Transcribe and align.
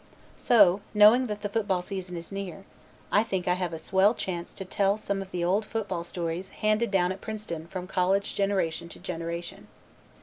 So, 0.39 0.81
knowing 0.95 1.27
that 1.27 1.43
the 1.43 1.49
football 1.49 1.83
season 1.83 2.17
is 2.17 2.31
near 2.31 2.65
I 3.11 3.21
think 3.23 3.47
I 3.47 3.53
have 3.53 3.71
a 3.71 3.77
"swell 3.77 4.15
chance" 4.15 4.51
to 4.55 4.65
tell 4.65 4.97
some 4.97 5.21
of 5.21 5.29
the 5.29 5.43
old 5.43 5.63
football 5.63 6.03
stories 6.03 6.49
handed 6.49 6.89
down 6.89 7.11
at 7.11 7.21
Princeton 7.21 7.67
from 7.67 7.85
college 7.85 8.33
generation 8.33 8.89
to 8.89 8.99
generation. 8.99 9.67